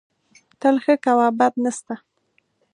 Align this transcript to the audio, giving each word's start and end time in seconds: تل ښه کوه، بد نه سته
تل 0.59 0.75
ښه 0.83 0.95
کوه، 1.05 1.27
بد 1.39 1.53
نه 1.63 1.71
سته 1.77 1.95